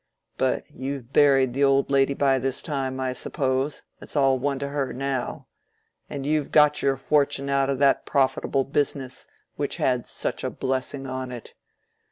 But 0.39 0.63
you've 0.71 1.13
buried 1.13 1.53
the 1.53 1.63
old 1.63 1.91
lady 1.91 2.15
by 2.15 2.39
this 2.39 2.63
time, 2.63 2.99
I 2.99 3.13
suppose—it's 3.13 4.15
all 4.15 4.39
one 4.39 4.57
to 4.57 4.69
her 4.69 4.93
now. 4.93 5.47
And 6.09 6.25
you've 6.25 6.49
got 6.51 6.81
your 6.81 6.97
fortune 6.97 7.49
out 7.51 7.69
of 7.69 7.77
that 7.77 8.07
profitable 8.07 8.63
business 8.63 9.27
which 9.57 9.77
had 9.77 10.07
such 10.07 10.43
a 10.43 10.49
blessing 10.49 11.05
on 11.05 11.31
it. 11.31 11.53